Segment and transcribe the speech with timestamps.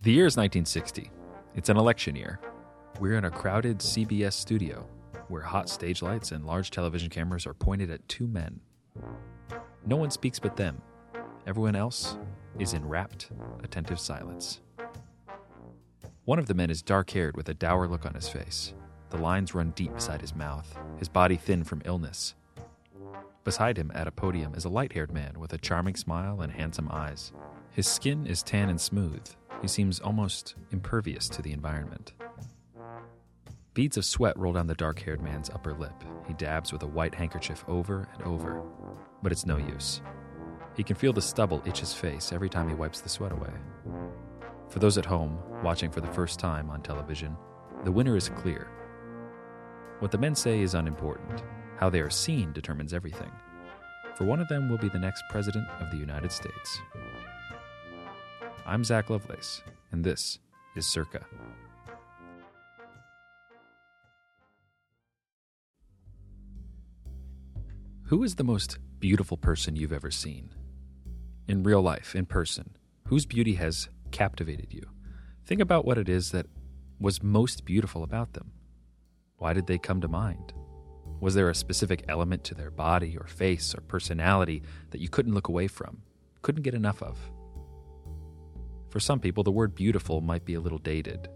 [0.00, 1.10] The year is 1960.
[1.56, 2.38] It's an election year.
[3.00, 4.86] We're in a crowded CBS studio
[5.26, 8.60] where hot stage lights and large television cameras are pointed at two men.
[9.84, 10.80] No one speaks but them.
[11.48, 12.16] Everyone else
[12.60, 13.30] is in rapt,
[13.64, 14.60] attentive silence.
[16.26, 18.74] One of the men is dark haired with a dour look on his face.
[19.10, 22.36] The lines run deep beside his mouth, his body thin from illness.
[23.42, 26.52] Beside him at a podium is a light haired man with a charming smile and
[26.52, 27.32] handsome eyes.
[27.72, 29.26] His skin is tan and smooth.
[29.60, 32.12] He seems almost impervious to the environment.
[33.74, 35.92] Beads of sweat roll down the dark haired man's upper lip.
[36.26, 38.62] He dabs with a white handkerchief over and over,
[39.22, 40.00] but it's no use.
[40.76, 43.52] He can feel the stubble itch his face every time he wipes the sweat away.
[44.68, 47.36] For those at home, watching for the first time on television,
[47.84, 48.68] the winner is clear.
[50.00, 51.42] What the men say is unimportant.
[51.78, 53.30] How they are seen determines everything.
[54.16, 56.80] For one of them will be the next President of the United States.
[58.68, 60.40] I'm Zach Lovelace, and this
[60.76, 61.24] is Circa.
[68.02, 70.50] Who is the most beautiful person you've ever seen?
[71.48, 74.86] In real life, in person, whose beauty has captivated you?
[75.46, 76.44] Think about what it is that
[77.00, 78.52] was most beautiful about them.
[79.38, 80.52] Why did they come to mind?
[81.20, 85.32] Was there a specific element to their body or face or personality that you couldn't
[85.32, 86.02] look away from,
[86.42, 87.16] couldn't get enough of?
[88.90, 91.28] For some people, the word beautiful might be a little dated.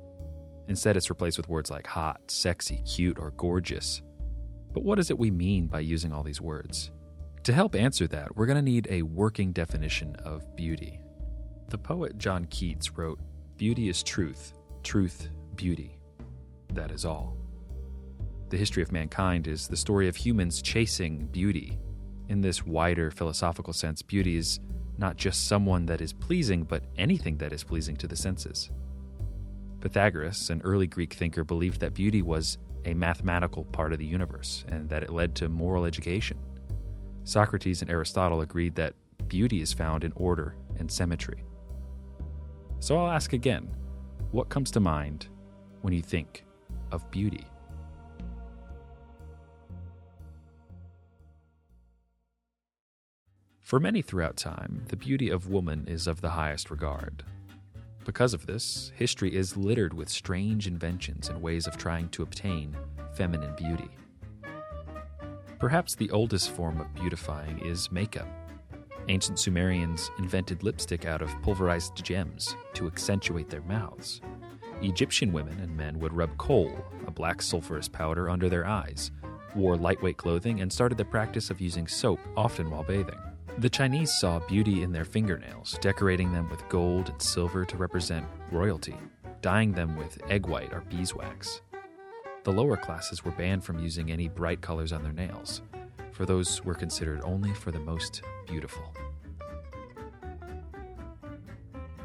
[0.69, 4.03] Instead, it's replaced with words like hot, sexy, cute, or gorgeous.
[4.73, 6.91] But what is it we mean by using all these words?
[7.45, 11.01] To help answer that, we're going to need a working definition of beauty.
[11.69, 13.19] The poet John Keats wrote,
[13.57, 15.99] Beauty is truth, truth, beauty.
[16.73, 17.37] That is all.
[18.49, 21.79] The history of mankind is the story of humans chasing beauty.
[22.29, 24.61] In this wider philosophical sense, beauty is
[24.99, 28.71] not just someone that is pleasing, but anything that is pleasing to the senses.
[29.81, 34.65] Pythagoras, an early Greek thinker, believed that beauty was a mathematical part of the universe
[34.69, 36.39] and that it led to moral education.
[37.25, 38.95] Socrates and Aristotle agreed that
[39.29, 41.45] beauty is found in order and symmetry.
[42.81, 43.69] So I'll ask again
[44.31, 45.27] what comes to mind
[45.83, 46.45] when you think
[46.91, 47.47] of beauty?
[53.73, 57.25] For many throughout time, the beauty of woman is of the highest regard.
[58.05, 62.77] Because of this, history is littered with strange inventions and ways of trying to obtain
[63.15, 63.89] feminine beauty.
[65.59, 68.29] Perhaps the oldest form of beautifying is makeup.
[69.09, 74.21] Ancient Sumerians invented lipstick out of pulverized gems to accentuate their mouths.
[74.83, 79.13] Egyptian women and men would rub kohl, a black sulfurous powder, under their eyes,
[79.55, 83.19] wore lightweight clothing, and started the practice of using soap often while bathing.
[83.59, 88.27] The Chinese saw beauty in their fingernails, decorating them with gold and silver to represent
[88.51, 88.97] royalty,
[89.43, 91.61] dyeing them with egg white or beeswax.
[92.45, 95.61] The lower classes were banned from using any bright colors on their nails,
[96.13, 98.95] for those were considered only for the most beautiful.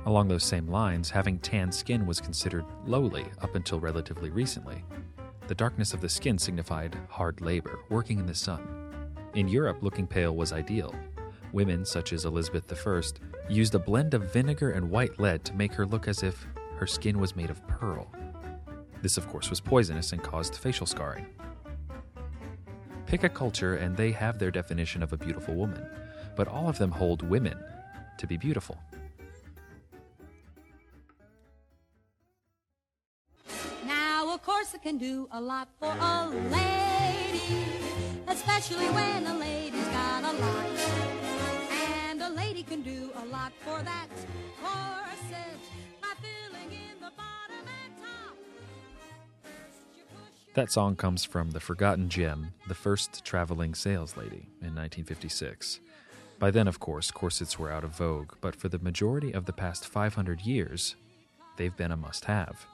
[0.05, 4.83] Along those same lines, having tan skin was considered lowly up until relatively recently.
[5.47, 8.67] The darkness of the skin signified hard labor, working in the sun.
[9.33, 10.93] In Europe, looking pale was ideal,
[11.53, 13.01] Women, such as Elizabeth I,
[13.49, 16.87] used a blend of vinegar and white lead to make her look as if her
[16.87, 18.11] skin was made of pearl.
[19.01, 21.25] This, of course, was poisonous and caused facial scarring.
[23.05, 25.85] Pick a culture, and they have their definition of a beautiful woman,
[26.35, 27.57] but all of them hold women
[28.17, 28.77] to be beautiful.
[33.85, 37.65] Now, of course, I can do a lot for a lady,
[38.27, 40.76] especially when a lady's got a lot
[42.67, 44.07] can do a lot for that
[44.61, 45.57] corset
[46.01, 48.35] by filling in the bottom and top.
[50.53, 55.79] That song comes from The Forgotten Gem, the first traveling sales lady in 1956.
[56.39, 59.53] By then, of course, corsets were out of vogue, but for the majority of the
[59.53, 60.97] past 500 years,
[61.55, 62.65] they've been a must have.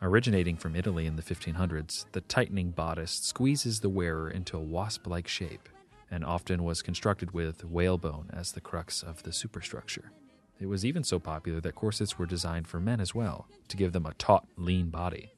[0.00, 5.06] Originating from Italy in the 1500s, the tightening bodice squeezes the wearer into a wasp
[5.06, 5.68] like shape
[6.12, 10.12] and often was constructed with whalebone as the crux of the superstructure.
[10.60, 13.92] It was even so popular that corsets were designed for men as well, to give
[13.92, 15.32] them a taut, lean body.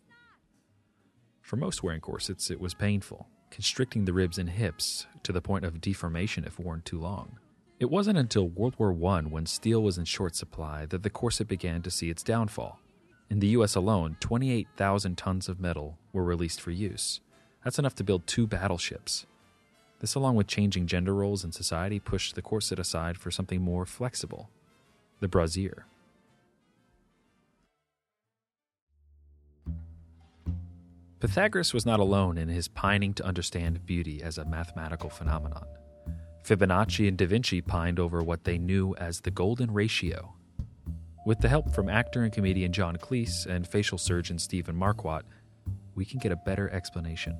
[1.40, 5.64] For most wearing corsets, it was painful, constricting the ribs and hips to the point
[5.64, 7.38] of deformation if worn too long.
[7.78, 11.46] It wasn't until World War I, when steel was in short supply, that the corset
[11.46, 12.80] began to see its downfall.
[13.30, 17.20] In the US alone, 28,000 tons of metal were released for use.
[17.62, 19.26] That's enough to build two battleships.
[20.04, 23.86] This, along with changing gender roles in society, pushed the corset aside for something more
[23.86, 24.50] flexible
[25.20, 25.86] the brassiere.
[31.20, 35.64] Pythagoras was not alone in his pining to understand beauty as a mathematical phenomenon.
[36.42, 40.34] Fibonacci and Da Vinci pined over what they knew as the golden ratio.
[41.24, 45.22] With the help from actor and comedian John Cleese and facial surgeon Stephen Marquardt,
[45.94, 47.38] we can get a better explanation.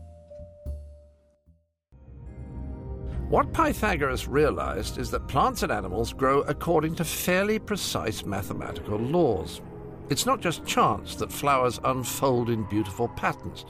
[3.28, 9.62] What Pythagoras realized is that plants and animals grow according to fairly precise mathematical laws.
[10.10, 13.64] It's not just chance that flowers unfold in beautiful patterns,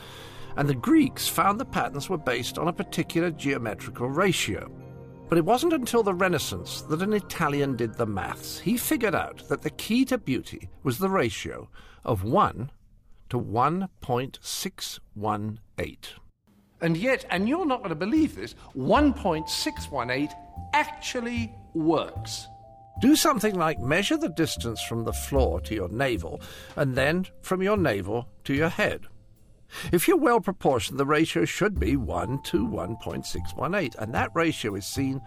[0.57, 4.69] and the Greeks found the patterns were based on a particular geometrical ratio.
[5.29, 8.59] But it wasn't until the Renaissance that an Italian did the maths.
[8.59, 11.69] He figured out that the key to beauty was the ratio
[12.05, 12.73] of 1
[13.31, 16.24] to 1.618.
[16.81, 20.33] And yet, and you're not going to believe this, 1.618
[20.73, 22.47] actually works.
[23.01, 26.41] Do something like measure the distance from the floor to your navel,
[26.77, 29.07] and then from your navel to your head.
[29.93, 34.87] If you're well proportioned, the ratio should be 1 to 1.618, and that ratio is
[34.87, 35.21] seen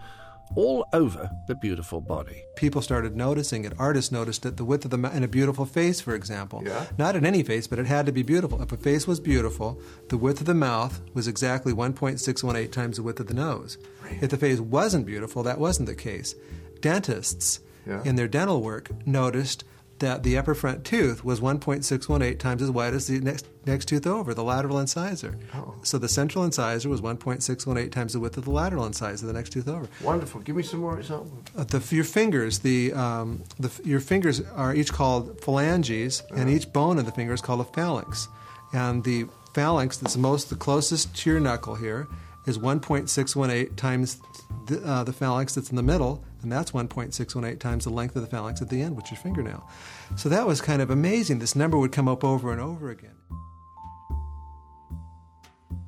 [0.56, 2.42] all over the beautiful body.
[2.56, 3.72] People started noticing it.
[3.78, 4.56] Artists noticed it.
[4.56, 6.62] The width of the mouth in a beautiful face, for example.
[6.64, 6.86] Yeah.
[6.98, 8.60] Not in any face, but it had to be beautiful.
[8.62, 13.02] If a face was beautiful, the width of the mouth was exactly 1.618 times the
[13.02, 13.78] width of the nose.
[14.20, 16.34] If the face wasn't beautiful, that wasn't the case.
[16.80, 18.02] Dentists, Yeah.
[18.04, 19.64] in their dental work, noticed
[19.98, 24.06] that the upper front tooth was 1.618 times as wide as the next next tooth
[24.06, 25.36] over, the lateral incisor.
[25.54, 25.74] Oh.
[25.82, 29.50] So the central incisor was 1.618 times the width of the lateral incisor, the next
[29.50, 29.88] tooth over.
[30.02, 30.40] Wonderful.
[30.40, 31.32] Give me some more examples.
[31.56, 36.72] Uh, the, your fingers, the, um, the your fingers are each called phalanges, and each
[36.72, 38.28] bone of the finger is called a phalanx.
[38.72, 42.06] And the phalanx that's the most the closest to your knuckle here
[42.46, 44.18] is 1.618 times
[44.66, 48.22] the, uh, the phalanx that's in the middle, and that's 1.618 times the length of
[48.22, 49.68] the phalanx at the end, which is fingernail.
[50.16, 51.38] So that was kind of amazing.
[51.38, 53.16] This number would come up over and over again.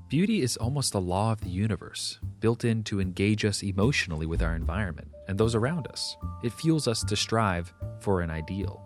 [0.09, 4.43] Beauty is almost a law of the universe, built in to engage us emotionally with
[4.43, 6.17] our environment and those around us.
[6.43, 8.85] It fuels us to strive for an ideal.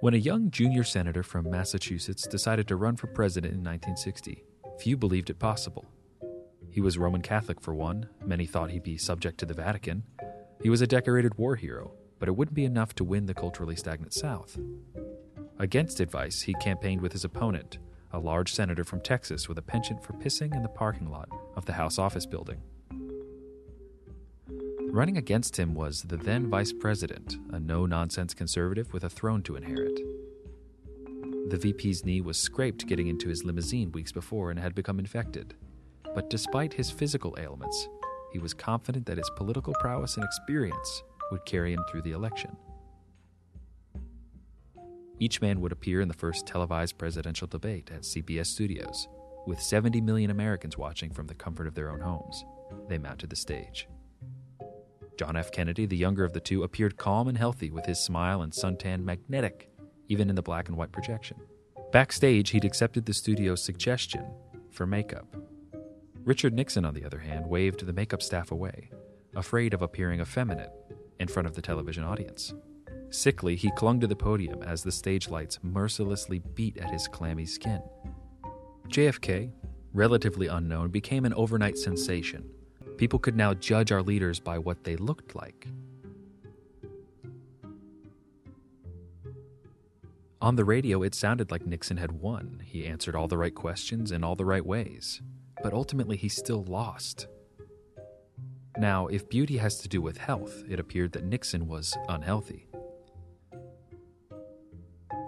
[0.00, 4.44] When a young junior senator from Massachusetts decided to run for president in 1960,
[4.80, 5.84] few believed it possible.
[6.70, 8.08] He was Roman Catholic, for one.
[8.24, 10.04] Many thought he'd be subject to the Vatican.
[10.62, 13.76] He was a decorated war hero, but it wouldn't be enough to win the culturally
[13.76, 14.58] stagnant South.
[15.58, 17.76] Against advice, he campaigned with his opponent,
[18.12, 21.66] a large senator from Texas with a penchant for pissing in the parking lot of
[21.66, 22.62] the House office building.
[24.90, 29.42] Running against him was the then vice president, a no nonsense conservative with a throne
[29.42, 30.00] to inherit.
[31.50, 35.54] The VP's knee was scraped getting into his limousine weeks before and had become infected.
[36.14, 37.88] But despite his physical ailments,
[38.32, 41.02] he was confident that his political prowess and experience
[41.32, 42.56] would carry him through the election.
[45.18, 49.08] Each man would appear in the first televised presidential debate at CBS Studios,
[49.44, 52.44] with 70 million Americans watching from the comfort of their own homes.
[52.88, 53.88] They mounted the stage.
[55.18, 55.50] John F.
[55.50, 59.02] Kennedy, the younger of the two, appeared calm and healthy with his smile and suntan
[59.02, 59.69] magnetic,
[60.10, 61.38] even in the black and white projection.
[61.92, 64.26] Backstage, he'd accepted the studio's suggestion
[64.70, 65.34] for makeup.
[66.24, 68.90] Richard Nixon, on the other hand, waved the makeup staff away,
[69.34, 70.70] afraid of appearing effeminate
[71.18, 72.52] in front of the television audience.
[73.10, 77.46] Sickly, he clung to the podium as the stage lights mercilessly beat at his clammy
[77.46, 77.82] skin.
[78.88, 79.50] JFK,
[79.94, 82.48] relatively unknown, became an overnight sensation.
[82.96, 85.66] People could now judge our leaders by what they looked like.
[90.42, 92.62] On the radio, it sounded like Nixon had won.
[92.64, 95.20] He answered all the right questions in all the right ways.
[95.62, 97.26] But ultimately, he still lost.
[98.78, 102.66] Now, if beauty has to do with health, it appeared that Nixon was unhealthy.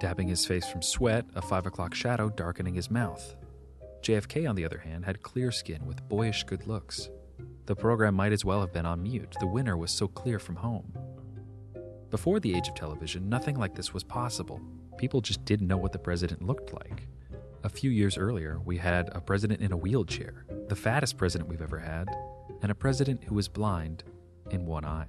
[0.00, 3.36] Dabbing his face from sweat, a five o'clock shadow darkening his mouth.
[4.00, 7.10] JFK, on the other hand, had clear skin with boyish good looks.
[7.66, 9.36] The program might as well have been on mute.
[9.40, 10.92] The winner was so clear from home.
[12.12, 14.60] Before the age of television, nothing like this was possible.
[14.98, 17.08] People just didn't know what the president looked like.
[17.64, 21.62] A few years earlier, we had a president in a wheelchair, the fattest president we've
[21.62, 22.14] ever had,
[22.60, 24.04] and a president who was blind
[24.50, 25.08] in one eye.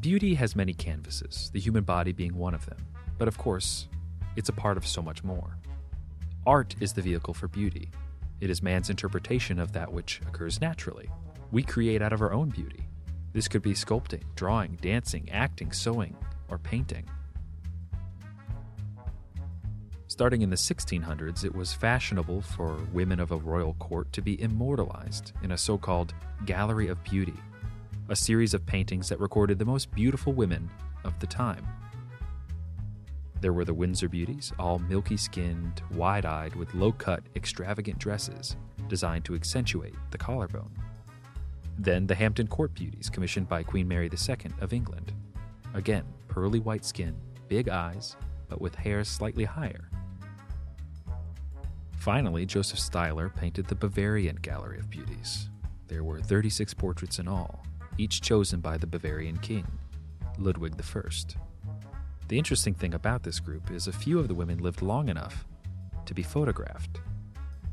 [0.00, 2.86] Beauty has many canvases, the human body being one of them.
[3.16, 3.88] But of course,
[4.36, 5.56] it's a part of so much more.
[6.46, 7.90] Art is the vehicle for beauty.
[8.40, 11.10] It is man's interpretation of that which occurs naturally.
[11.50, 12.88] We create out of our own beauty.
[13.34, 16.16] This could be sculpting, drawing, dancing, acting, sewing,
[16.48, 17.04] or painting.
[20.08, 24.40] Starting in the 1600s, it was fashionable for women of a royal court to be
[24.40, 26.14] immortalized in a so called
[26.46, 27.38] Gallery of Beauty,
[28.08, 30.70] a series of paintings that recorded the most beautiful women
[31.04, 31.66] of the time.
[33.40, 38.56] There were the Windsor Beauties, all milky skinned, wide eyed, with low cut, extravagant dresses
[38.88, 40.72] designed to accentuate the collarbone.
[41.78, 45.12] Then the Hampton Court Beauties, commissioned by Queen Mary II of England.
[45.72, 47.16] Again, pearly white skin,
[47.48, 48.16] big eyes,
[48.48, 49.88] but with hair slightly higher.
[51.96, 55.48] Finally, Joseph Stieler painted the Bavarian Gallery of Beauties.
[55.86, 57.64] There were 36 portraits in all,
[57.96, 59.66] each chosen by the Bavarian king,
[60.38, 61.10] Ludwig I.
[62.30, 65.48] The interesting thing about this group is a few of the women lived long enough
[66.06, 67.00] to be photographed,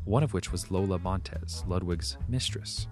[0.04, 2.88] one of which was Lola Montez, Ludwig's mistress.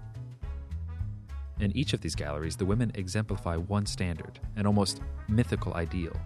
[1.58, 6.16] In each of these galleries, the women exemplify one standard, an almost mythical ideal.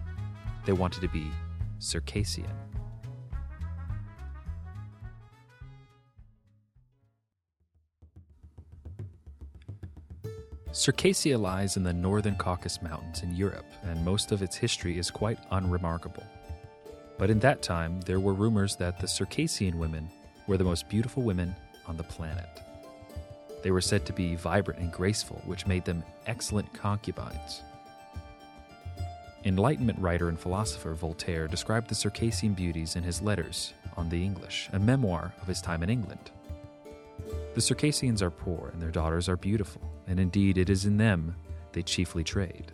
[0.67, 1.31] They wanted to be
[1.79, 2.70] Circassian.
[10.73, 15.11] Circassia lies in the northern Caucasus Mountains in Europe, and most of its history is
[15.11, 16.23] quite unremarkable.
[17.17, 20.09] But in that time, there were rumors that the Circassian women
[20.47, 21.53] were the most beautiful women
[21.87, 22.61] on the planet.
[23.63, 27.63] They were said to be vibrant and graceful, which made them excellent concubines.
[29.43, 34.69] Enlightenment writer and philosopher Voltaire described the Circassian beauties in his Letters on the English,
[34.71, 36.31] a memoir of his time in England.
[37.55, 41.33] The Circassians are poor and their daughters are beautiful, and indeed it is in them
[41.71, 42.73] they chiefly trade.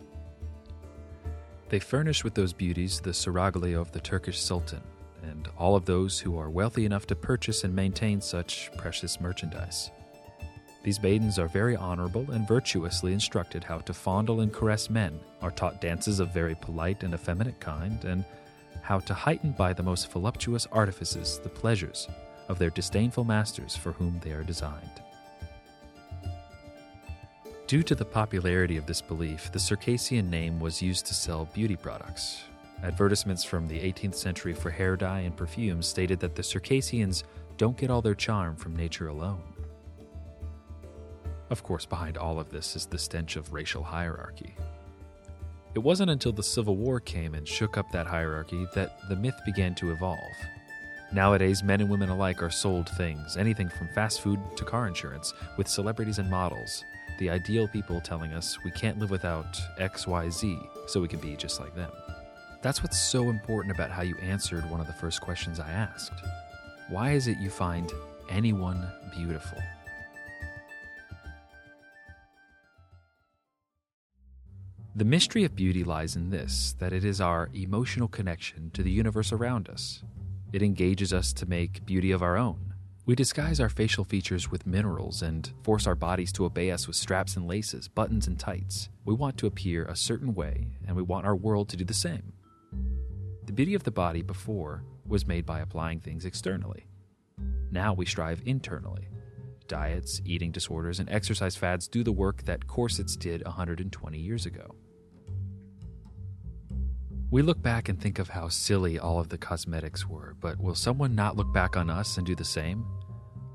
[1.69, 4.81] They furnish with those beauties the seraglio of the Turkish Sultan
[5.21, 9.91] and all of those who are wealthy enough to purchase and maintain such precious merchandise.
[10.83, 15.51] These maidens are very honorable and virtuously instructed how to fondle and caress men, are
[15.51, 18.25] taught dances of very polite and effeminate kind, and
[18.81, 22.07] how to heighten by the most voluptuous artifices the pleasures
[22.47, 25.03] of their disdainful masters for whom they are designed.
[27.67, 31.75] Due to the popularity of this belief, the Circassian name was used to sell beauty
[31.75, 32.45] products.
[32.81, 37.25] Advertisements from the 18th century for hair dye and perfumes stated that the Circassians
[37.57, 39.41] don't get all their charm from nature alone.
[41.49, 44.55] Of course, behind all of this is the stench of racial hierarchy.
[45.75, 49.41] It wasn't until the Civil War came and shook up that hierarchy that the myth
[49.45, 50.17] began to evolve.
[51.13, 55.33] Nowadays, men and women alike are sold things, anything from fast food to car insurance,
[55.55, 56.83] with celebrities and models.
[57.19, 61.61] The ideal people telling us we can't live without XYZ, so we can be just
[61.61, 61.91] like them.
[62.61, 66.13] That's what's so important about how you answered one of the first questions I asked.
[66.89, 67.91] Why is it you find
[68.29, 68.85] anyone
[69.15, 69.59] beautiful?
[74.95, 78.91] The mystery of beauty lies in this that it is our emotional connection to the
[78.91, 80.03] universe around us.
[80.53, 82.73] It engages us to make beauty of our own.
[83.05, 86.95] We disguise our facial features with minerals and force our bodies to obey us with
[86.95, 88.89] straps and laces, buttons and tights.
[89.05, 91.93] We want to appear a certain way, and we want our world to do the
[91.93, 92.33] same.
[93.45, 96.87] The beauty of the body before was made by applying things externally.
[97.71, 99.07] Now we strive internally.
[99.67, 104.75] Diets, eating disorders, and exercise fads do the work that corsets did 120 years ago.
[107.29, 110.75] We look back and think of how silly all of the cosmetics were, but will
[110.75, 112.85] someone not look back on us and do the same?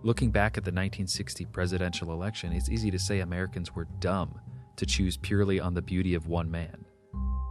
[0.02, 4.38] Looking back at the 1960 presidential election, it's easy to say Americans were dumb
[4.76, 6.84] to choose purely on the beauty of one man.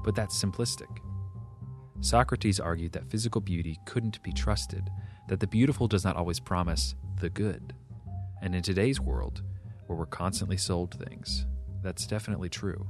[0.04, 1.00] But that's simplistic.
[2.01, 4.92] Socrates argued that physical beauty couldn't be trusted,
[5.28, 7.74] that the beautiful does not always promise the good.
[8.44, 9.42] And in today's world,
[9.88, 11.48] where we're constantly sold things,
[11.82, 12.88] that's definitely true.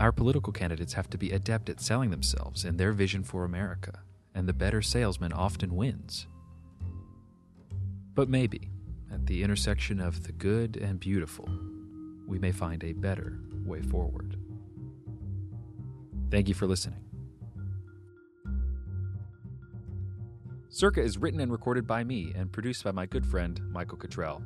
[0.00, 4.00] Our political candidates have to be adept at selling themselves and their vision for America,
[4.34, 6.26] and the better salesman often wins.
[8.14, 8.70] But maybe,
[9.12, 11.48] at the intersection of the good and beautiful,
[12.26, 14.36] we may find a better way forward.
[16.30, 16.98] Thank you for listening.
[20.68, 24.42] Circa is written and recorded by me and produced by my good friend Michael Cottrell.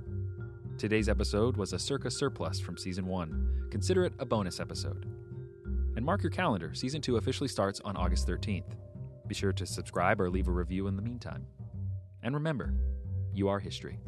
[0.77, 3.69] Today's episode was a Circa surplus from season 1.
[3.71, 5.07] Consider it a bonus episode.
[5.97, 8.77] And mark your calendar, season 2 officially starts on August 13th.
[9.27, 11.47] Be sure to subscribe or leave a review in the meantime.
[12.23, 12.75] And remember,
[13.33, 13.99] you are history.